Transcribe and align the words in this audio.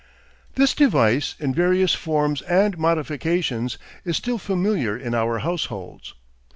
This 0.55 0.73
device 0.73 1.35
in 1.39 1.53
various 1.53 1.93
forms 1.93 2.41
and 2.41 2.75
modifications 2.79 3.77
is 4.03 4.17
still 4.17 4.39
familiar 4.39 4.97
in 4.97 5.13
our 5.13 5.37
households. 5.37 6.15